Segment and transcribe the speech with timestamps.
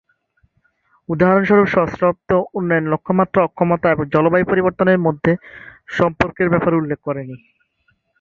[1.09, 5.31] উদাহরণস্বরূপ, সহস্রাব্দ উন্নয়ন লক্ষ্যমাত্রা অক্ষমতা এবং জলবায়ু পরিবর্তনের মধ্যে
[5.97, 7.35] সম্পর্কের ব্যাপারে উল্লেখ করেনি।